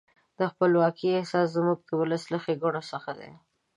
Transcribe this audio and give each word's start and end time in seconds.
د 0.37 0.39
خپلواکۍ 0.51 1.09
احساس 1.19 1.47
زموږ 1.57 1.77
د 1.83 1.89
ولس 2.01 2.23
له 2.33 2.37
ښېګڼو 2.43 2.81
څخه 2.91 3.11
دی. 3.19 3.31